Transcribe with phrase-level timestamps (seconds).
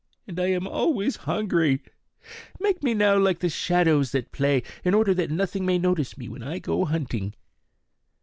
[0.25, 1.83] And I am always hungry.
[2.59, 6.27] Make me now like the shadows that play, in order that nothing may notice me
[6.27, 7.35] when I go hunting."